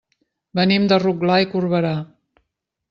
[0.59, 1.95] Venim de Rotglà i Corberà.